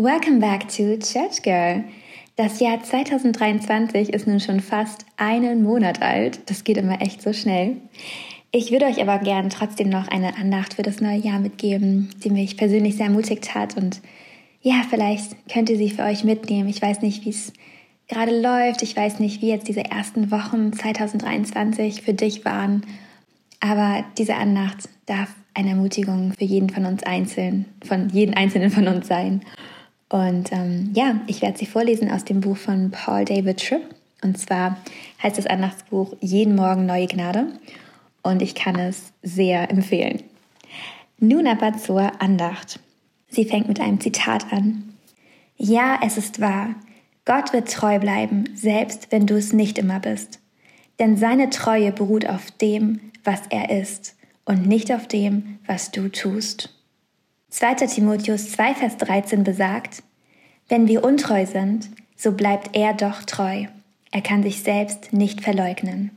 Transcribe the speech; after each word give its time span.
Welcome 0.00 0.38
back 0.38 0.68
to 0.76 0.96
Church 0.98 1.42
Girl. 1.42 1.82
Das 2.36 2.60
Jahr 2.60 2.80
2023 2.80 4.14
ist 4.14 4.28
nun 4.28 4.38
schon 4.38 4.60
fast 4.60 5.04
einen 5.16 5.64
Monat 5.64 6.02
alt. 6.02 6.38
Das 6.48 6.62
geht 6.62 6.76
immer 6.76 7.02
echt 7.02 7.20
so 7.20 7.32
schnell. 7.32 7.78
Ich 8.52 8.70
würde 8.70 8.86
euch 8.86 9.00
aber 9.00 9.18
gern 9.18 9.50
trotzdem 9.50 9.88
noch 9.88 10.06
eine 10.06 10.36
Andacht 10.36 10.74
für 10.74 10.84
das 10.84 11.00
neue 11.00 11.18
Jahr 11.18 11.40
mitgeben, 11.40 12.10
die 12.22 12.30
mich 12.30 12.56
persönlich 12.56 12.94
sehr 12.94 13.06
ermutigt 13.06 13.56
hat. 13.56 13.76
Und 13.76 14.00
ja, 14.62 14.84
vielleicht 14.88 15.34
könnt 15.52 15.68
ihr 15.68 15.76
sie 15.76 15.90
für 15.90 16.04
euch 16.04 16.22
mitnehmen. 16.22 16.68
Ich 16.68 16.80
weiß 16.80 17.02
nicht, 17.02 17.24
wie 17.24 17.30
es 17.30 17.52
gerade 18.06 18.40
läuft. 18.40 18.82
Ich 18.82 18.96
weiß 18.96 19.18
nicht, 19.18 19.42
wie 19.42 19.48
jetzt 19.48 19.66
diese 19.66 19.84
ersten 19.84 20.30
Wochen 20.30 20.72
2023 20.72 22.02
für 22.02 22.14
dich 22.14 22.44
waren. 22.44 22.86
Aber 23.58 24.04
diese 24.16 24.36
Andacht 24.36 24.88
darf 25.06 25.34
eine 25.54 25.70
Ermutigung 25.70 26.34
für 26.38 26.44
jeden 26.44 26.70
von 26.70 26.86
uns 26.86 27.02
einzeln, 27.02 27.64
von 27.84 28.10
jedem 28.10 28.36
Einzelnen 28.36 28.70
von 28.70 28.86
uns 28.86 29.08
sein. 29.08 29.40
Und 30.08 30.52
ähm, 30.52 30.90
ja, 30.94 31.20
ich 31.26 31.42
werde 31.42 31.58
sie 31.58 31.66
vorlesen 31.66 32.10
aus 32.10 32.24
dem 32.24 32.40
Buch 32.40 32.56
von 32.56 32.90
Paul 32.90 33.24
David 33.24 33.60
Tripp. 33.60 33.82
Und 34.22 34.38
zwar 34.38 34.78
heißt 35.22 35.38
das 35.38 35.46
Andachtsbuch 35.46 36.14
Jeden 36.20 36.54
Morgen 36.54 36.86
neue 36.86 37.06
Gnade. 37.06 37.46
Und 38.22 38.42
ich 38.42 38.54
kann 38.54 38.78
es 38.78 39.12
sehr 39.22 39.70
empfehlen. 39.70 40.22
Nun 41.18 41.46
aber 41.46 41.76
zur 41.76 42.20
Andacht. 42.20 42.80
Sie 43.28 43.44
fängt 43.44 43.68
mit 43.68 43.80
einem 43.80 44.00
Zitat 44.00 44.52
an. 44.52 44.94
Ja, 45.56 46.00
es 46.04 46.16
ist 46.16 46.40
wahr. 46.40 46.74
Gott 47.24 47.52
wird 47.52 47.70
treu 47.70 47.98
bleiben, 47.98 48.44
selbst 48.54 49.08
wenn 49.10 49.26
du 49.26 49.36
es 49.36 49.52
nicht 49.52 49.76
immer 49.78 50.00
bist. 50.00 50.40
Denn 50.98 51.16
seine 51.16 51.50
Treue 51.50 51.92
beruht 51.92 52.26
auf 52.26 52.50
dem, 52.52 53.00
was 53.24 53.42
er 53.50 53.70
ist 53.70 54.16
und 54.44 54.66
nicht 54.66 54.90
auf 54.92 55.06
dem, 55.06 55.58
was 55.66 55.90
du 55.90 56.08
tust. 56.08 56.77
2. 57.50 57.74
Timotheus 57.86 58.52
2, 58.52 58.74
Vers 58.74 58.96
13 58.98 59.42
besagt, 59.42 60.02
wenn 60.68 60.86
wir 60.86 61.02
untreu 61.02 61.46
sind, 61.46 61.88
so 62.14 62.32
bleibt 62.32 62.76
er 62.76 62.92
doch 62.92 63.22
treu. 63.22 63.64
Er 64.10 64.20
kann 64.20 64.42
sich 64.42 64.62
selbst 64.62 65.14
nicht 65.14 65.40
verleugnen. 65.40 66.10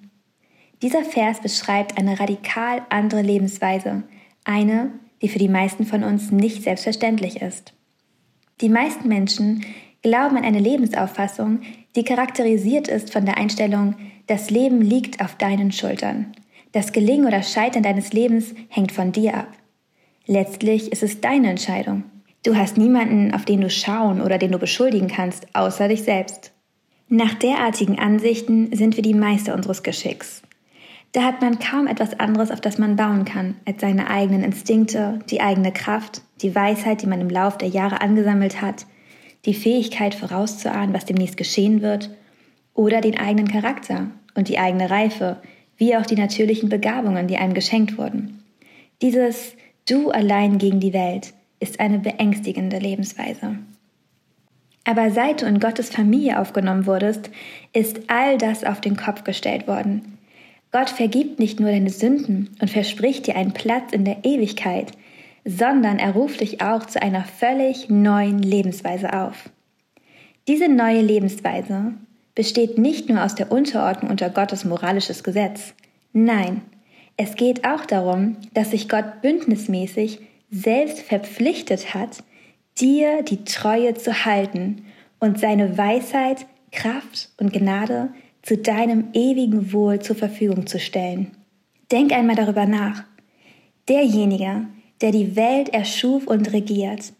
Dieser 0.81 1.05
Vers 1.05 1.39
beschreibt 1.39 1.97
eine 1.97 2.19
radikal 2.19 2.81
andere 2.89 3.21
Lebensweise, 3.21 4.03
eine, 4.43 4.91
die 5.21 5.29
für 5.29 5.39
die 5.39 5.47
meisten 5.47 5.85
von 5.85 6.03
uns 6.03 6.31
nicht 6.31 6.63
selbstverständlich 6.63 7.41
ist. 7.41 7.73
Die 8.59 8.69
meisten 8.69 9.07
Menschen 9.07 9.63
glauben 10.01 10.35
an 10.35 10.43
eine 10.43 10.59
Lebensauffassung, 10.59 11.61
die 11.95 12.03
charakterisiert 12.03 12.89
ist 12.89 13.13
von 13.13 13.25
der 13.25 13.37
Einstellung, 13.37 13.95
das 14.27 14.49
Leben 14.49 14.81
liegt 14.81 15.21
auf 15.21 15.35
deinen 15.35 15.71
Schultern. 15.71 16.33
Das 16.73 16.91
Gelingen 16.91 17.25
oder 17.25 17.41
Scheitern 17.41 17.83
deines 17.83 18.11
Lebens 18.11 18.53
hängt 18.67 18.91
von 18.91 19.13
dir 19.13 19.35
ab. 19.35 19.47
Letztlich 20.25 20.91
ist 20.91 21.03
es 21.03 21.21
deine 21.21 21.49
Entscheidung. 21.49 22.03
Du 22.43 22.55
hast 22.55 22.77
niemanden, 22.77 23.33
auf 23.33 23.45
den 23.45 23.61
du 23.61 23.69
schauen 23.69 24.21
oder 24.21 24.37
den 24.37 24.51
du 24.51 24.57
beschuldigen 24.57 25.07
kannst, 25.07 25.47
außer 25.53 25.87
dich 25.87 26.03
selbst. 26.03 26.51
Nach 27.07 27.33
derartigen 27.33 27.99
Ansichten 27.99 28.75
sind 28.75 28.95
wir 28.95 29.03
die 29.03 29.13
Meister 29.13 29.53
unseres 29.53 29.83
Geschicks. 29.83 30.41
Da 31.11 31.23
hat 31.23 31.41
man 31.41 31.59
kaum 31.59 31.87
etwas 31.87 32.19
anderes, 32.19 32.51
auf 32.51 32.61
das 32.61 32.77
man 32.77 32.95
bauen 32.95 33.25
kann, 33.25 33.55
als 33.65 33.81
seine 33.81 34.09
eigenen 34.09 34.43
Instinkte, 34.43 35.19
die 35.29 35.41
eigene 35.41 35.73
Kraft, 35.73 36.21
die 36.41 36.55
Weisheit, 36.55 37.01
die 37.01 37.07
man 37.07 37.19
im 37.19 37.29
Lauf 37.29 37.57
der 37.57 37.67
Jahre 37.67 38.01
angesammelt 38.01 38.61
hat, 38.61 38.85
die 39.45 39.53
Fähigkeit 39.53 40.15
vorauszuahnen, 40.15 40.93
was 40.93 41.05
demnächst 41.05 41.35
geschehen 41.35 41.81
wird, 41.81 42.11
oder 42.73 43.01
den 43.01 43.19
eigenen 43.19 43.49
Charakter 43.49 44.07
und 44.35 44.47
die 44.47 44.57
eigene 44.57 44.89
Reife, 44.89 45.41
wie 45.77 45.97
auch 45.97 46.05
die 46.05 46.15
natürlichen 46.15 46.69
Begabungen, 46.69 47.27
die 47.27 47.37
einem 47.37 47.53
geschenkt 47.53 47.97
wurden. 47.97 48.43
Dieses 49.01 49.55
Du 49.87 50.11
allein 50.11 50.57
gegen 50.57 50.79
die 50.79 50.93
Welt 50.93 51.33
ist 51.59 51.79
eine 51.79 51.99
beängstigende 51.99 52.79
Lebensweise. 52.79 53.57
Aber 54.83 55.11
seit 55.11 55.41
du 55.41 55.45
in 55.45 55.59
Gottes 55.59 55.89
Familie 55.89 56.39
aufgenommen 56.39 56.85
wurdest, 56.85 57.29
ist 57.73 58.01
all 58.07 58.37
das 58.37 58.63
auf 58.63 58.81
den 58.81 58.97
Kopf 58.97 59.23
gestellt 59.23 59.67
worden. 59.67 60.17
Gott 60.71 60.89
vergibt 60.89 61.39
nicht 61.39 61.59
nur 61.59 61.69
deine 61.69 61.89
Sünden 61.89 62.55
und 62.61 62.69
verspricht 62.69 63.27
dir 63.27 63.35
einen 63.35 63.53
Platz 63.53 63.91
in 63.91 64.05
der 64.05 64.23
Ewigkeit, 64.23 64.91
sondern 65.43 65.99
er 65.99 66.11
ruft 66.11 66.41
dich 66.41 66.61
auch 66.61 66.85
zu 66.85 67.01
einer 67.01 67.23
völlig 67.23 67.89
neuen 67.89 68.39
Lebensweise 68.39 69.13
auf. 69.13 69.49
Diese 70.47 70.69
neue 70.69 71.01
Lebensweise 71.01 71.93
besteht 72.35 72.77
nicht 72.77 73.09
nur 73.09 73.23
aus 73.23 73.35
der 73.35 73.51
Unterordnung 73.51 74.09
unter 74.09 74.29
Gottes 74.29 74.65
moralisches 74.65 75.23
Gesetz. 75.23 75.73
Nein, 76.13 76.61
es 77.21 77.35
geht 77.35 77.67
auch 77.67 77.85
darum, 77.85 78.37
dass 78.55 78.71
sich 78.71 78.89
Gott 78.89 79.21
bündnismäßig 79.21 80.21
selbst 80.49 81.01
verpflichtet 81.01 81.93
hat, 81.93 82.23
dir 82.79 83.21
die 83.21 83.43
Treue 83.43 83.93
zu 83.93 84.25
halten 84.25 84.85
und 85.19 85.39
seine 85.39 85.77
Weisheit, 85.77 86.47
Kraft 86.71 87.29
und 87.39 87.53
Gnade 87.53 88.09
zu 88.41 88.57
deinem 88.57 89.09
ewigen 89.13 89.71
Wohl 89.71 89.99
zur 89.99 90.15
Verfügung 90.15 90.65
zu 90.65 90.79
stellen. 90.79 91.37
Denk 91.91 92.11
einmal 92.11 92.35
darüber 92.35 92.65
nach. 92.65 93.03
Derjenige, 93.87 94.65
der 95.01 95.11
die 95.11 95.35
Welt 95.35 95.69
erschuf 95.69 96.25
und 96.25 96.51
regiert, 96.53 97.13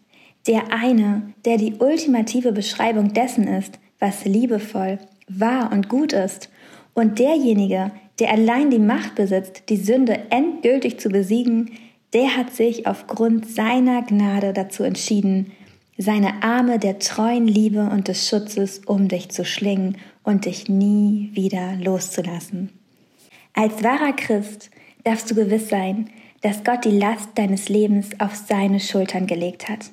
der 0.48 0.72
eine, 0.72 1.32
der 1.44 1.58
die 1.58 1.74
ultimative 1.74 2.50
Beschreibung 2.50 3.12
dessen 3.12 3.46
ist, 3.46 3.78
was 4.00 4.24
liebevoll, 4.24 4.98
wahr 5.28 5.70
und 5.72 5.88
gut 5.88 6.12
ist, 6.12 6.50
und 6.92 7.20
derjenige, 7.20 7.92
der 8.22 8.30
allein 8.30 8.70
die 8.70 8.78
Macht 8.78 9.16
besitzt, 9.16 9.64
die 9.68 9.76
Sünde 9.76 10.16
endgültig 10.30 11.00
zu 11.00 11.08
besiegen, 11.08 11.72
der 12.12 12.36
hat 12.36 12.54
sich 12.54 12.86
aufgrund 12.86 13.50
seiner 13.50 14.02
Gnade 14.02 14.52
dazu 14.52 14.84
entschieden, 14.84 15.50
seine 15.98 16.44
Arme 16.44 16.78
der 16.78 17.00
treuen 17.00 17.48
Liebe 17.48 17.90
und 17.92 18.06
des 18.06 18.28
Schutzes 18.28 18.82
um 18.86 19.08
dich 19.08 19.30
zu 19.30 19.44
schlingen 19.44 19.96
und 20.22 20.44
dich 20.44 20.68
nie 20.68 21.30
wieder 21.32 21.74
loszulassen. 21.82 22.70
Als 23.54 23.82
wahrer 23.82 24.12
Christ 24.12 24.70
darfst 25.02 25.28
du 25.28 25.34
gewiss 25.34 25.68
sein, 25.68 26.08
dass 26.42 26.62
Gott 26.62 26.84
die 26.84 26.96
Last 26.96 27.30
deines 27.34 27.68
Lebens 27.68 28.10
auf 28.20 28.36
seine 28.36 28.78
Schultern 28.78 29.26
gelegt 29.26 29.68
hat. 29.68 29.90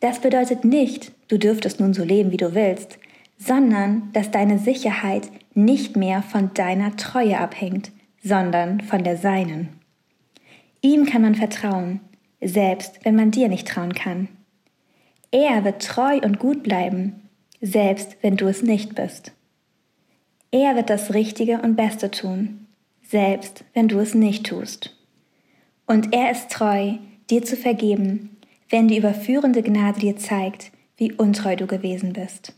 Das 0.00 0.18
bedeutet 0.18 0.66
nicht, 0.66 1.12
du 1.28 1.38
dürftest 1.38 1.80
nun 1.80 1.94
so 1.94 2.04
leben, 2.04 2.32
wie 2.32 2.36
du 2.36 2.54
willst, 2.54 2.98
sondern 3.38 4.10
dass 4.12 4.30
deine 4.30 4.58
Sicherheit 4.58 5.30
nicht 5.54 5.96
mehr 5.96 6.22
von 6.22 6.54
deiner 6.54 6.96
Treue 6.96 7.38
abhängt, 7.38 7.92
sondern 8.22 8.80
von 8.80 9.04
der 9.04 9.16
seinen. 9.16 9.68
Ihm 10.82 11.06
kann 11.06 11.22
man 11.22 11.34
vertrauen, 11.34 12.00
selbst 12.40 13.04
wenn 13.04 13.16
man 13.16 13.30
dir 13.30 13.48
nicht 13.48 13.68
trauen 13.68 13.92
kann. 13.92 14.28
Er 15.30 15.64
wird 15.64 15.82
treu 15.82 16.18
und 16.18 16.38
gut 16.38 16.62
bleiben, 16.62 17.28
selbst 17.60 18.16
wenn 18.22 18.36
du 18.36 18.46
es 18.46 18.62
nicht 18.62 18.94
bist. 18.94 19.32
Er 20.50 20.74
wird 20.74 20.90
das 20.90 21.14
Richtige 21.14 21.60
und 21.60 21.76
Beste 21.76 22.10
tun, 22.10 22.66
selbst 23.02 23.64
wenn 23.74 23.88
du 23.88 23.98
es 23.98 24.14
nicht 24.14 24.46
tust. 24.46 24.96
Und 25.86 26.12
er 26.14 26.30
ist 26.30 26.50
treu, 26.50 26.94
dir 27.30 27.44
zu 27.44 27.56
vergeben, 27.56 28.36
wenn 28.68 28.88
die 28.88 28.96
überführende 28.96 29.62
Gnade 29.62 30.00
dir 30.00 30.16
zeigt, 30.16 30.72
wie 30.96 31.12
untreu 31.12 31.56
du 31.56 31.66
gewesen 31.66 32.12
bist. 32.12 32.54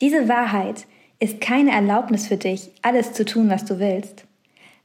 Diese 0.00 0.28
Wahrheit 0.28 0.86
ist 1.20 1.40
keine 1.40 1.70
Erlaubnis 1.70 2.26
für 2.26 2.36
dich, 2.36 2.70
alles 2.82 3.12
zu 3.12 3.24
tun, 3.24 3.50
was 3.50 3.64
du 3.64 3.78
willst. 3.78 4.24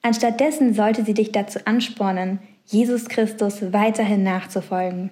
Anstattdessen 0.01 0.73
sollte 0.73 1.03
sie 1.03 1.13
dich 1.13 1.31
dazu 1.31 1.59
anspornen, 1.65 2.39
Jesus 2.65 3.07
Christus 3.07 3.73
weiterhin 3.73 4.23
nachzufolgen. 4.23 5.09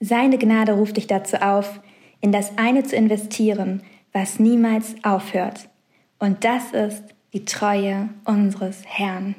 Seine 0.00 0.38
Gnade 0.38 0.72
ruft 0.72 0.96
dich 0.96 1.06
dazu 1.06 1.42
auf, 1.42 1.80
in 2.20 2.32
das 2.32 2.56
eine 2.56 2.84
zu 2.84 2.96
investieren, 2.96 3.82
was 4.12 4.38
niemals 4.38 4.94
aufhört. 5.02 5.68
Und 6.18 6.44
das 6.44 6.72
ist 6.72 7.02
die 7.32 7.44
Treue 7.44 8.08
unseres 8.24 8.82
Herrn. 8.86 9.34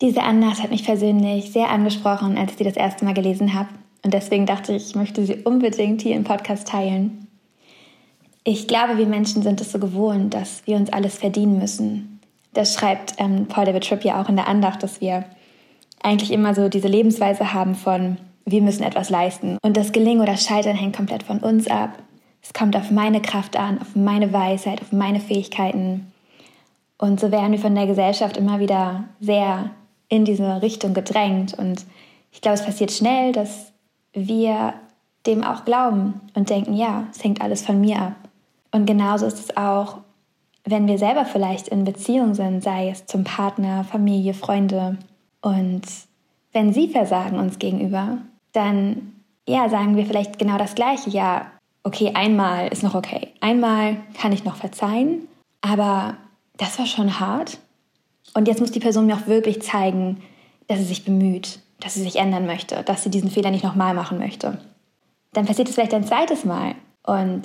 Diese 0.00 0.22
Andacht 0.22 0.62
hat 0.62 0.70
mich 0.70 0.84
persönlich 0.84 1.52
sehr 1.52 1.70
angesprochen, 1.70 2.36
als 2.36 2.52
ich 2.52 2.58
sie 2.58 2.64
das 2.64 2.76
erste 2.76 3.04
Mal 3.04 3.14
gelesen 3.14 3.54
habe. 3.54 3.68
Und 4.04 4.12
deswegen 4.14 4.46
dachte 4.46 4.72
ich, 4.72 4.88
ich 4.88 4.94
möchte 4.96 5.24
sie 5.24 5.36
unbedingt 5.44 6.02
hier 6.02 6.16
im 6.16 6.24
Podcast 6.24 6.66
teilen. 6.66 7.21
Ich 8.44 8.66
glaube, 8.66 8.98
wir 8.98 9.06
Menschen 9.06 9.42
sind 9.42 9.60
es 9.60 9.70
so 9.70 9.78
gewohnt, 9.78 10.34
dass 10.34 10.66
wir 10.66 10.76
uns 10.76 10.92
alles 10.92 11.16
verdienen 11.16 11.58
müssen. 11.58 12.20
Das 12.54 12.74
schreibt 12.74 13.14
ähm, 13.18 13.46
Paul 13.46 13.64
David 13.64 13.86
Tripp 13.86 14.04
ja 14.04 14.20
auch 14.20 14.28
in 14.28 14.36
der 14.36 14.48
Andacht, 14.48 14.82
dass 14.82 15.00
wir 15.00 15.24
eigentlich 16.02 16.32
immer 16.32 16.54
so 16.54 16.68
diese 16.68 16.88
Lebensweise 16.88 17.54
haben 17.54 17.74
von, 17.74 18.18
wir 18.44 18.60
müssen 18.60 18.82
etwas 18.82 19.10
leisten. 19.10 19.58
Und 19.62 19.76
das 19.76 19.92
Gelingen 19.92 20.20
oder 20.20 20.36
Scheitern 20.36 20.76
hängt 20.76 20.96
komplett 20.96 21.22
von 21.22 21.38
uns 21.38 21.68
ab. 21.68 21.98
Es 22.42 22.52
kommt 22.52 22.74
auf 22.74 22.90
meine 22.90 23.22
Kraft 23.22 23.56
an, 23.56 23.80
auf 23.80 23.94
meine 23.94 24.32
Weisheit, 24.32 24.82
auf 24.82 24.90
meine 24.90 25.20
Fähigkeiten. 25.20 26.12
Und 26.98 27.20
so 27.20 27.30
werden 27.30 27.52
wir 27.52 27.60
von 27.60 27.74
der 27.74 27.86
Gesellschaft 27.86 28.36
immer 28.36 28.58
wieder 28.58 29.04
sehr 29.20 29.70
in 30.08 30.24
diese 30.24 30.60
Richtung 30.60 30.92
gedrängt. 30.92 31.54
Und 31.54 31.86
ich 32.32 32.40
glaube, 32.40 32.56
es 32.56 32.64
passiert 32.64 32.90
schnell, 32.90 33.32
dass 33.32 33.72
wir 34.12 34.74
dem 35.26 35.44
auch 35.44 35.64
glauben 35.64 36.20
und 36.34 36.50
denken, 36.50 36.74
ja, 36.74 37.06
es 37.12 37.22
hängt 37.22 37.40
alles 37.40 37.64
von 37.64 37.80
mir 37.80 38.00
ab. 38.00 38.14
Und 38.72 38.86
genauso 38.86 39.26
ist 39.26 39.38
es 39.38 39.56
auch, 39.56 39.98
wenn 40.64 40.86
wir 40.86 40.98
selber 40.98 41.24
vielleicht 41.24 41.68
in 41.68 41.84
Beziehung 41.84 42.34
sind, 42.34 42.62
sei 42.62 42.88
es 42.90 43.06
zum 43.06 43.24
Partner, 43.24 43.84
Familie, 43.84 44.34
Freunde. 44.34 44.98
Und 45.40 45.82
wenn 46.52 46.72
sie 46.72 46.88
versagen 46.88 47.38
uns 47.38 47.58
gegenüber, 47.58 48.18
dann 48.52 49.12
ja, 49.48 49.68
sagen 49.68 49.96
wir 49.96 50.06
vielleicht 50.06 50.38
genau 50.38 50.58
das 50.58 50.74
Gleiche. 50.74 51.10
Ja, 51.10 51.50
okay, 51.82 52.12
einmal 52.14 52.68
ist 52.68 52.82
noch 52.82 52.94
okay. 52.94 53.28
Einmal 53.40 53.96
kann 54.18 54.32
ich 54.32 54.44
noch 54.44 54.56
verzeihen, 54.56 55.26
aber 55.60 56.16
das 56.56 56.78
war 56.78 56.86
schon 56.86 57.18
hart. 57.18 57.58
Und 58.34 58.48
jetzt 58.48 58.60
muss 58.60 58.70
die 58.70 58.80
Person 58.80 59.06
mir 59.06 59.16
auch 59.16 59.26
wirklich 59.26 59.62
zeigen, 59.62 60.22
dass 60.68 60.78
sie 60.78 60.84
sich 60.84 61.04
bemüht, 61.04 61.58
dass 61.80 61.94
sie 61.94 62.02
sich 62.02 62.16
ändern 62.16 62.46
möchte, 62.46 62.82
dass 62.84 63.02
sie 63.02 63.10
diesen 63.10 63.30
Fehler 63.30 63.50
nicht 63.50 63.64
nochmal 63.64 63.94
machen 63.94 64.18
möchte. 64.18 64.58
Dann 65.32 65.46
passiert 65.46 65.68
es 65.68 65.74
vielleicht 65.74 65.94
ein 65.94 66.06
zweites 66.06 66.44
Mal 66.44 66.74
und 67.04 67.42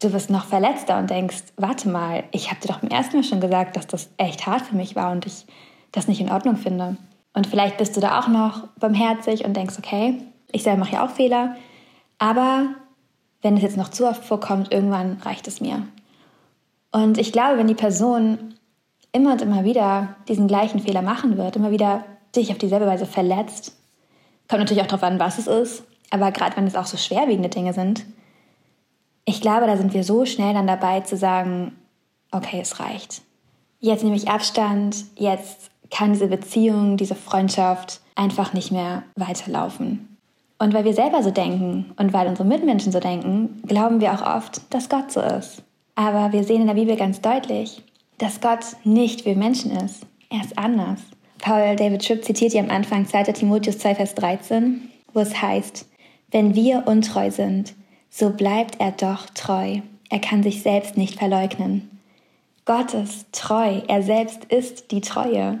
du 0.00 0.12
wirst 0.12 0.30
noch 0.30 0.44
verletzter 0.44 0.98
und 0.98 1.10
denkst, 1.10 1.44
warte 1.56 1.88
mal, 1.88 2.24
ich 2.32 2.50
habe 2.50 2.60
dir 2.60 2.68
doch 2.68 2.80
beim 2.80 2.90
ersten 2.90 3.16
Mal 3.16 3.24
schon 3.24 3.40
gesagt, 3.40 3.76
dass 3.76 3.86
das 3.86 4.10
echt 4.16 4.46
hart 4.46 4.62
für 4.62 4.76
mich 4.76 4.96
war 4.96 5.12
und 5.12 5.26
ich 5.26 5.46
das 5.92 6.08
nicht 6.08 6.20
in 6.20 6.30
Ordnung 6.30 6.56
finde. 6.56 6.96
Und 7.32 7.46
vielleicht 7.46 7.78
bist 7.78 7.96
du 7.96 8.00
da 8.00 8.18
auch 8.18 8.28
noch 8.28 8.68
barmherzig 8.78 9.44
und 9.44 9.56
denkst, 9.56 9.76
okay, 9.78 10.22
ich 10.52 10.62
selber 10.62 10.80
mache 10.80 10.94
ja 10.94 11.04
auch 11.04 11.10
Fehler, 11.10 11.56
aber 12.18 12.66
wenn 13.42 13.56
es 13.56 13.62
jetzt 13.62 13.76
noch 13.76 13.90
zu 13.90 14.06
oft 14.06 14.24
vorkommt, 14.24 14.72
irgendwann 14.72 15.18
reicht 15.22 15.46
es 15.46 15.60
mir. 15.60 15.86
Und 16.92 17.18
ich 17.18 17.32
glaube, 17.32 17.58
wenn 17.58 17.68
die 17.68 17.74
Person 17.74 18.54
immer 19.12 19.32
und 19.32 19.42
immer 19.42 19.64
wieder 19.64 20.16
diesen 20.28 20.48
gleichen 20.48 20.80
Fehler 20.80 21.02
machen 21.02 21.36
wird, 21.36 21.56
immer 21.56 21.70
wieder 21.70 22.04
dich 22.34 22.50
auf 22.50 22.58
dieselbe 22.58 22.86
Weise 22.86 23.06
verletzt, 23.06 23.76
kommt 24.48 24.60
natürlich 24.60 24.82
auch 24.82 24.88
darauf 24.88 25.02
an, 25.02 25.20
was 25.20 25.38
es 25.38 25.46
ist, 25.46 25.84
aber 26.10 26.32
gerade 26.32 26.56
wenn 26.56 26.66
es 26.66 26.76
auch 26.76 26.86
so 26.86 26.96
schwerwiegende 26.96 27.48
Dinge 27.48 27.72
sind, 27.72 28.04
ich 29.26 29.40
glaube, 29.40 29.66
da 29.66 29.76
sind 29.76 29.92
wir 29.92 30.04
so 30.04 30.24
schnell 30.24 30.54
dann 30.54 30.68
dabei 30.68 31.00
zu 31.00 31.16
sagen, 31.16 31.76
okay, 32.30 32.60
es 32.62 32.80
reicht. 32.80 33.22
Jetzt 33.80 34.04
nehme 34.04 34.16
ich 34.16 34.28
Abstand, 34.28 35.04
jetzt 35.16 35.70
kann 35.90 36.12
diese 36.12 36.28
Beziehung, 36.28 36.96
diese 36.96 37.14
Freundschaft 37.14 38.00
einfach 38.14 38.54
nicht 38.54 38.72
mehr 38.72 39.02
weiterlaufen. 39.16 40.16
Und 40.58 40.72
weil 40.72 40.84
wir 40.84 40.94
selber 40.94 41.22
so 41.22 41.30
denken 41.30 41.92
und 41.98 42.12
weil 42.12 42.28
unsere 42.28 42.48
Mitmenschen 42.48 42.92
so 42.92 43.00
denken, 43.00 43.60
glauben 43.66 44.00
wir 44.00 44.14
auch 44.14 44.36
oft, 44.36 44.62
dass 44.72 44.88
Gott 44.88 45.12
so 45.12 45.20
ist. 45.20 45.62
Aber 45.96 46.32
wir 46.32 46.44
sehen 46.44 46.62
in 46.62 46.66
der 46.68 46.74
Bibel 46.74 46.96
ganz 46.96 47.20
deutlich, 47.20 47.82
dass 48.18 48.40
Gott 48.40 48.64
nicht 48.84 49.26
wie 49.26 49.34
Menschen 49.34 49.72
ist. 49.72 50.06
Er 50.30 50.40
ist 50.40 50.56
anders. 50.56 51.00
Paul 51.38 51.76
David 51.76 52.06
Tripp 52.06 52.24
zitiert 52.24 52.52
hier 52.52 52.62
am 52.62 52.70
Anfang 52.70 53.06
2. 53.06 53.24
Timotheus 53.24 53.78
2, 53.78 53.96
Vers 53.96 54.14
13, 54.14 54.88
wo 55.12 55.20
es 55.20 55.42
heißt, 55.42 55.86
wenn 56.30 56.54
wir 56.54 56.84
untreu 56.86 57.30
sind, 57.30 57.74
so 58.16 58.30
bleibt 58.30 58.80
er 58.80 58.92
doch 58.92 59.28
treu. 59.34 59.80
Er 60.08 60.20
kann 60.20 60.42
sich 60.42 60.62
selbst 60.62 60.96
nicht 60.96 61.18
verleugnen. 61.18 61.90
Gott 62.64 62.94
ist 62.94 63.30
treu. 63.32 63.82
Er 63.88 64.02
selbst 64.02 64.46
ist 64.46 64.90
die 64.90 65.02
Treue. 65.02 65.58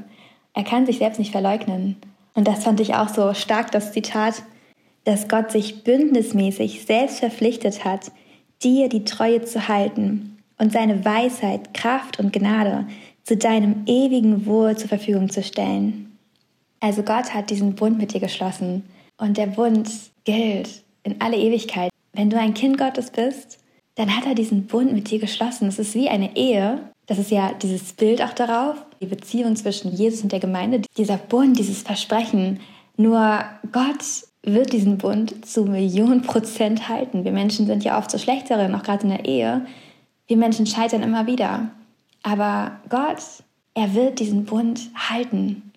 Er 0.54 0.64
kann 0.64 0.86
sich 0.86 0.96
selbst 0.96 1.18
nicht 1.18 1.32
verleugnen. 1.32 1.96
Und 2.32 2.48
das 2.48 2.64
fand 2.64 2.80
ich 2.80 2.94
auch 2.94 3.08
so 3.08 3.34
stark, 3.34 3.72
das 3.72 3.92
Zitat, 3.92 4.42
dass 5.04 5.28
Gott 5.28 5.50
sich 5.50 5.84
bündnismäßig 5.84 6.86
selbst 6.86 7.18
verpflichtet 7.18 7.84
hat, 7.84 8.10
dir 8.62 8.88
die 8.88 9.04
Treue 9.04 9.44
zu 9.44 9.68
halten 9.68 10.38
und 10.58 10.72
seine 10.72 11.04
Weisheit, 11.04 11.74
Kraft 11.74 12.18
und 12.18 12.32
Gnade 12.32 12.86
zu 13.22 13.36
deinem 13.36 13.82
ewigen 13.84 14.46
Wohl 14.46 14.78
zur 14.78 14.88
Verfügung 14.88 15.28
zu 15.28 15.42
stellen. 15.42 16.16
Also 16.80 17.02
Gott 17.02 17.34
hat 17.34 17.50
diesen 17.50 17.74
Bund 17.74 17.98
mit 17.98 18.14
dir 18.14 18.20
geschlossen 18.20 18.84
und 19.18 19.36
der 19.36 19.48
Bund 19.48 19.90
gilt 20.24 20.82
in 21.02 21.20
alle 21.20 21.36
Ewigkeit. 21.36 21.90
Wenn 22.16 22.30
du 22.30 22.38
ein 22.38 22.54
Kind 22.54 22.78
Gottes 22.78 23.10
bist, 23.10 23.58
dann 23.94 24.16
hat 24.16 24.24
er 24.26 24.34
diesen 24.34 24.66
Bund 24.66 24.92
mit 24.92 25.10
dir 25.10 25.18
geschlossen. 25.18 25.68
Es 25.68 25.78
ist 25.78 25.94
wie 25.94 26.08
eine 26.08 26.34
Ehe. 26.34 26.80
Das 27.06 27.18
ist 27.18 27.30
ja 27.30 27.52
dieses 27.52 27.92
Bild 27.92 28.22
auch 28.22 28.32
darauf, 28.32 28.76
die 29.00 29.06
Beziehung 29.06 29.54
zwischen 29.54 29.92
Jesus 29.92 30.22
und 30.22 30.32
der 30.32 30.40
Gemeinde, 30.40 30.80
dieser 30.96 31.18
Bund, 31.18 31.58
dieses 31.58 31.82
Versprechen. 31.82 32.60
Nur 32.96 33.44
Gott 33.70 34.02
wird 34.42 34.72
diesen 34.72 34.96
Bund 34.96 35.44
zu 35.44 35.64
Millionen 35.64 36.22
Prozent 36.22 36.88
halten. 36.88 37.24
Wir 37.24 37.32
Menschen 37.32 37.66
sind 37.66 37.84
ja 37.84 37.98
oft 37.98 38.10
so 38.10 38.16
schlecht 38.16 38.50
darin, 38.50 38.74
auch 38.74 38.82
gerade 38.82 39.02
in 39.02 39.10
der 39.10 39.26
Ehe. 39.26 39.66
Wir 40.26 40.38
Menschen 40.38 40.66
scheitern 40.66 41.02
immer 41.02 41.26
wieder. 41.26 41.70
Aber 42.22 42.80
Gott, 42.88 43.22
er 43.74 43.94
wird 43.94 44.20
diesen 44.20 44.46
Bund 44.46 44.90
halten. 44.94 45.70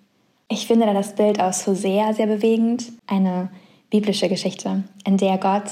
Ich 0.47 0.67
finde 0.67 0.85
da 0.85 0.93
das 0.93 1.15
Bild 1.15 1.41
aus 1.41 1.67
Hosea 1.67 2.13
sehr 2.13 2.27
bewegend. 2.27 2.93
Eine 3.07 3.49
biblische 3.89 4.29
Geschichte, 4.29 4.83
in 5.05 5.17
der 5.17 5.37
Gott 5.37 5.69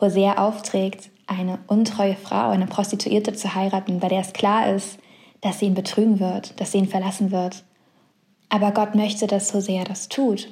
Hosea 0.00 0.38
aufträgt, 0.38 1.10
eine 1.26 1.58
untreue 1.66 2.16
Frau, 2.16 2.50
eine 2.50 2.66
Prostituierte 2.66 3.32
zu 3.32 3.54
heiraten, 3.54 4.00
bei 4.00 4.08
der 4.08 4.20
es 4.20 4.32
klar 4.32 4.74
ist, 4.74 4.98
dass 5.40 5.58
sie 5.58 5.66
ihn 5.66 5.74
betrügen 5.74 6.20
wird, 6.20 6.58
dass 6.60 6.72
sie 6.72 6.78
ihn 6.78 6.88
verlassen 6.88 7.30
wird. 7.30 7.64
Aber 8.48 8.72
Gott 8.72 8.94
möchte, 8.94 9.26
dass 9.26 9.54
Hosea 9.54 9.84
das 9.84 10.08
tut 10.08 10.48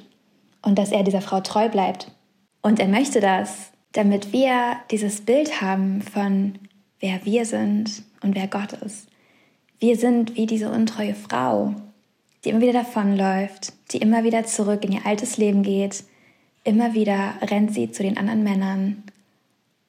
und 0.61 0.77
dass 0.77 0.91
er 0.91 1.03
dieser 1.03 1.21
Frau 1.21 1.41
treu 1.41 1.69
bleibt. 1.69 2.11
Und 2.61 2.79
er 2.79 2.87
möchte 2.87 3.19
das, 3.19 3.71
damit 3.93 4.33
wir 4.33 4.77
dieses 4.89 5.21
Bild 5.21 5.61
haben 5.61 6.01
von 6.01 6.59
wer 6.99 7.25
wir 7.25 7.45
sind 7.45 8.03
und 8.21 8.35
wer 8.35 8.47
Gott 8.47 8.73
ist. 8.73 9.07
Wir 9.79 9.97
sind 9.97 10.35
wie 10.35 10.45
diese 10.45 10.71
untreue 10.71 11.15
Frau, 11.15 11.73
die 12.43 12.49
immer 12.49 12.61
wieder 12.61 12.73
davonläuft, 12.73 13.73
die 13.91 13.97
immer 13.97 14.23
wieder 14.23 14.45
zurück 14.45 14.83
in 14.85 14.91
ihr 14.91 15.05
altes 15.05 15.37
Leben 15.37 15.63
geht, 15.63 16.03
immer 16.63 16.93
wieder 16.93 17.33
rennt 17.41 17.73
sie 17.73 17.91
zu 17.91 18.03
den 18.03 18.17
anderen 18.17 18.43
Männern 18.43 19.03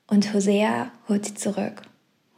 und 0.07 0.33
Hosea 0.35 0.91
holt 1.09 1.27
sie 1.27 1.35
zurück. 1.35 1.83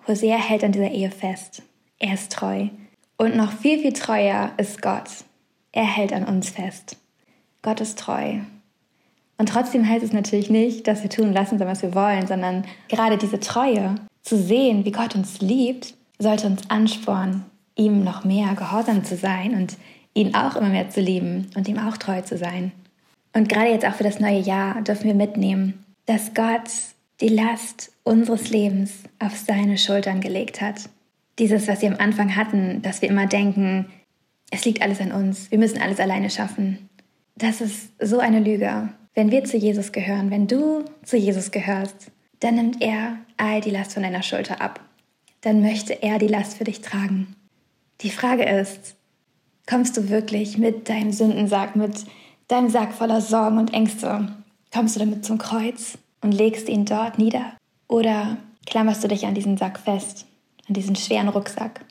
Hosea 0.07 0.37
hält 0.37 0.65
an 0.65 0.73
dieser 0.73 0.91
Ehe 0.91 1.11
fest. 1.11 1.63
Er 1.99 2.15
ist 2.15 2.33
treu. 2.33 2.69
Und 3.17 3.37
noch 3.37 3.53
viel, 3.53 3.79
viel 3.81 3.93
treuer 3.93 4.53
ist 4.57 4.83
Gott. 4.83 5.09
Er 5.73 5.85
hält 5.85 6.13
an 6.13 6.25
uns 6.25 6.51
fest. 6.51 6.97
Gott 7.63 7.81
ist 7.81 7.99
treu. 7.99 8.41
Und 9.39 9.49
trotzdem 9.49 9.89
heißt 9.89 10.05
es 10.05 10.13
natürlich 10.13 10.51
nicht, 10.51 10.87
dass 10.87 11.03
wir 11.03 11.11
tun 11.11 11.33
lassen 11.33 11.59
sollen, 11.59 11.71
was 11.71 11.83
wir 11.83 11.95
wollen, 11.95 12.27
sondern 12.27 12.65
gerade 12.89 13.19
diese 13.19 13.41
Treue, 13.41 13.97
zu 14.25 14.39
sehen, 14.39 14.85
wie 14.85 14.93
Gott 14.93 15.15
uns 15.15 15.41
liebt, 15.41 15.95
sollte 16.19 16.47
uns 16.47 16.69
anspornen, 16.71 17.45
ihm 17.77 18.03
noch 18.03 18.25
mehr 18.25 18.55
gehorsam 18.55 19.05
zu 19.05 19.17
sein 19.17 19.55
und 19.55 19.77
ihn 20.15 20.35
auch 20.35 20.57
immer 20.57 20.71
mehr 20.71 20.89
zu 20.89 21.01
lieben 21.01 21.51
und 21.57 21.69
ihm 21.69 21.79
auch 21.79 21.97
treu 21.97 22.23
zu 22.23 22.39
sein. 22.39 22.73
Und 23.35 23.49
gerade 23.49 23.71
jetzt 23.71 23.85
auch 23.85 23.95
für 23.95 24.05
das 24.05 24.21
neue 24.21 24.39
Jahr 24.39 24.81
dürfen 24.83 25.05
wir 25.05 25.15
mitnehmen, 25.15 25.85
dass 26.07 26.35
Gott 26.35 26.71
die 27.21 27.29
Last 27.29 27.93
unseres 28.03 28.51
Lebens 28.51 29.05
auf 29.19 29.37
seine 29.37 29.79
Schultern 29.79 30.21
gelegt 30.21 30.61
hat. 30.61 30.89
Dieses, 31.39 31.69
was 31.69 31.83
wir 31.83 31.91
am 31.91 32.01
Anfang 32.01 32.37
hatten, 32.37 32.83
dass 32.83 33.03
wir 33.03 33.09
immer 33.09 33.27
denken, 33.27 33.87
es 34.51 34.65
liegt 34.65 34.83
alles 34.83 35.01
an 35.01 35.13
uns, 35.13 35.51
wir 35.51 35.59
müssen 35.59 35.81
alles 35.81 36.01
alleine 36.01 36.31
schaffen. 36.31 36.89
Das 37.37 37.61
ist 37.61 37.91
so 38.01 38.19
eine 38.19 38.41
Lüge. 38.41 38.89
Wenn 39.15 39.31
wir 39.31 39.45
zu 39.45 39.57
Jesus 39.57 39.93
gehören, 39.93 40.31
wenn 40.31 40.47
du 40.47 40.85
zu 41.05 41.17
Jesus 41.17 41.51
gehörst, 41.51 42.11
dann 42.41 42.57
nimmt 42.57 42.83
er 42.83 43.19
all 43.37 43.61
die 43.61 43.71
Last 43.71 43.95
von 43.95 44.03
deiner 44.03 44.23
Schulter 44.23 44.61
ab. 44.61 44.81
Dann 45.41 45.61
möchte 45.61 46.03
er 46.03 46.19
die 46.19 46.29
Last 46.29 46.59
für 46.59 46.65
dich 46.65 46.81
tragen. 46.81 47.35
Die 48.01 48.11
Frage 48.11 48.45
ist, 48.45 48.97
kommst 49.67 49.97
du 49.97 50.09
wirklich 50.09 50.59
mit 50.59 50.89
deinem 50.89 51.13
Sündensack, 51.13 51.77
mit 51.77 52.05
deinem 52.49 52.69
Sack 52.69 52.93
voller 52.93 53.21
Sorgen 53.21 53.59
und 53.59 53.73
Ängste, 53.73 54.29
kommst 54.73 54.97
du 54.97 55.01
damit 55.01 55.25
zum 55.25 55.39
Kreuz 55.39 55.99
und 56.25 56.33
legst 56.33 56.71
ihn 56.71 56.87
dort 56.87 57.19
nieder? 57.19 57.53
Oder 57.87 58.39
klammerst 58.67 59.05
du 59.05 59.09
dich 59.09 59.27
an 59.27 59.35
diesen 59.35 59.59
Sack 59.59 59.79
fest, 59.79 60.27
an 60.67 60.73
diesen 60.73 60.97
schweren 60.97 61.29
Rucksack 61.29 61.85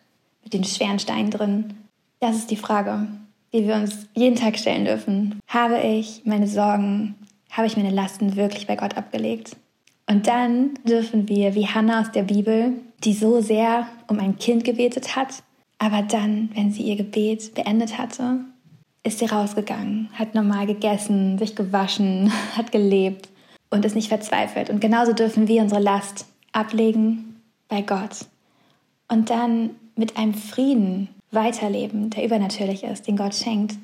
mit 0.43 0.53
den 0.53 0.63
schweren 0.63 0.97
Steinen 0.97 1.29
drin? 1.29 1.75
Das 2.19 2.35
ist 2.35 2.49
die 2.49 2.57
Frage, 2.57 3.07
die 3.53 3.67
wir 3.67 3.75
uns 3.75 4.07
jeden 4.15 4.35
Tag 4.35 4.57
stellen 4.57 4.85
dürfen. 4.85 5.39
Habe 5.47 5.79
ich 5.81 6.23
meine 6.25 6.47
Sorgen, 6.47 7.13
habe 7.51 7.67
ich 7.67 7.77
meine 7.77 7.91
Lasten 7.91 8.35
wirklich 8.35 8.65
bei 8.65 8.75
Gott 8.75 8.97
abgelegt? 8.97 9.55
Und 10.09 10.25
dann 10.27 10.79
dürfen 10.83 11.29
wir, 11.29 11.53
wie 11.53 11.67
Hannah 11.67 12.01
aus 12.01 12.11
der 12.11 12.23
Bibel, 12.23 12.73
die 13.03 13.13
so 13.13 13.39
sehr 13.39 13.87
um 14.07 14.19
ein 14.19 14.39
Kind 14.39 14.63
gebetet 14.63 15.15
hat, 15.15 15.43
aber 15.77 16.01
dann, 16.01 16.49
wenn 16.55 16.71
sie 16.71 16.83
ihr 16.83 16.95
Gebet 16.95 17.53
beendet 17.53 17.99
hatte, 17.99 18.39
ist 19.03 19.19
sie 19.19 19.25
rausgegangen, 19.25 20.09
hat 20.13 20.33
normal 20.33 20.65
gegessen, 20.65 21.37
sich 21.37 21.55
gewaschen, 21.55 22.31
hat 22.57 22.71
gelebt 22.71 23.29
und 23.74 23.86
ist 23.86 23.96
nicht 23.96 24.10
verzweifelt. 24.10 24.70
Und 24.70 24.80
genauso 24.80 25.13
dürfen 25.13 25.48
wir 25.48 25.62
unsere 25.62 25.82
Last 25.82 26.25
ablegen 26.51 27.42
bei 27.68 27.82
Gott 27.82 28.27
und 29.08 29.30
dann 29.30 29.72
mit 29.96 30.15
einem 30.15 30.36
Frieden 30.36 31.10
weiterleben, 31.32 32.12
der 32.12 32.24
übernatürlich 32.24 32.84
ist, 32.84 33.08
den 33.08 33.18
Gott 33.18 33.34
schenkt, 33.34 33.75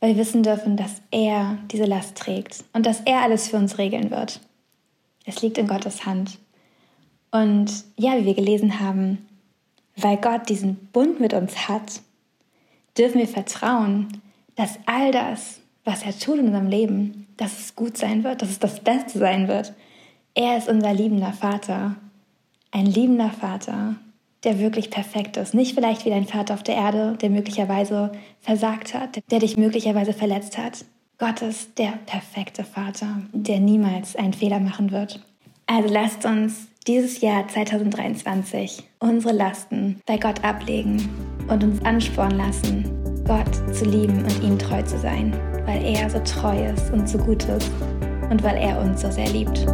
weil 0.00 0.10
wir 0.10 0.18
wissen 0.18 0.42
dürfen, 0.42 0.76
dass 0.76 1.00
er 1.10 1.56
diese 1.70 1.84
Last 1.84 2.16
trägt 2.16 2.64
und 2.72 2.84
dass 2.84 3.00
er 3.02 3.22
alles 3.22 3.48
für 3.48 3.56
uns 3.56 3.78
regeln 3.78 4.10
wird. 4.10 4.40
Es 5.24 5.40
liegt 5.40 5.58
in 5.58 5.68
Gottes 5.68 6.04
Hand. 6.04 6.38
Und 7.30 7.84
ja, 7.96 8.16
wie 8.18 8.24
wir 8.24 8.34
gelesen 8.34 8.80
haben, 8.80 9.26
weil 9.96 10.16
Gott 10.16 10.48
diesen 10.48 10.76
Bund 10.92 11.20
mit 11.20 11.32
uns 11.32 11.68
hat, 11.68 12.00
dürfen 12.96 13.18
wir 13.18 13.28
vertrauen, 13.28 14.20
dass 14.56 14.78
all 14.86 15.12
das, 15.12 15.60
was 15.88 16.02
er 16.02 16.16
tut 16.16 16.38
in 16.38 16.48
unserem 16.48 16.66
Leben, 16.66 17.26
dass 17.38 17.58
es 17.58 17.74
gut 17.74 17.96
sein 17.96 18.22
wird, 18.22 18.42
dass 18.42 18.50
es 18.50 18.58
das 18.58 18.80
Beste 18.80 19.18
sein 19.18 19.48
wird. 19.48 19.72
Er 20.34 20.58
ist 20.58 20.68
unser 20.68 20.92
liebender 20.92 21.32
Vater. 21.32 21.96
Ein 22.70 22.84
liebender 22.84 23.30
Vater, 23.30 23.96
der 24.44 24.58
wirklich 24.58 24.90
perfekt 24.90 25.38
ist. 25.38 25.54
Nicht 25.54 25.74
vielleicht 25.74 26.04
wie 26.04 26.10
dein 26.10 26.26
Vater 26.26 26.52
auf 26.52 26.62
der 26.62 26.74
Erde, 26.74 27.16
der 27.22 27.30
möglicherweise 27.30 28.12
versagt 28.40 28.92
hat, 28.92 29.18
der 29.30 29.38
dich 29.38 29.56
möglicherweise 29.56 30.12
verletzt 30.12 30.58
hat. 30.58 30.84
Gott 31.16 31.40
ist 31.40 31.78
der 31.78 31.94
perfekte 32.04 32.64
Vater, 32.64 33.22
der 33.32 33.58
niemals 33.58 34.14
einen 34.14 34.34
Fehler 34.34 34.60
machen 34.60 34.90
wird. 34.90 35.24
Also 35.66 35.92
lasst 35.92 36.26
uns 36.26 36.68
dieses 36.86 37.22
Jahr 37.22 37.48
2023 37.48 38.82
unsere 38.98 39.34
Lasten 39.34 40.00
bei 40.04 40.18
Gott 40.18 40.44
ablegen 40.44 41.08
und 41.48 41.64
uns 41.64 41.82
anspornen 41.82 42.36
lassen, 42.36 43.24
Gott 43.26 43.74
zu 43.74 43.86
lieben 43.86 44.18
und 44.18 44.42
ihm 44.42 44.58
treu 44.58 44.82
zu 44.82 44.98
sein 44.98 45.57
weil 45.68 45.84
er 45.84 46.08
so 46.08 46.18
treu 46.20 46.64
ist 46.64 46.90
und 46.92 47.06
so 47.06 47.18
gut 47.18 47.44
ist 47.44 47.70
und 48.30 48.42
weil 48.42 48.56
er 48.56 48.80
uns 48.80 49.02
so 49.02 49.10
sehr 49.10 49.28
liebt. 49.28 49.66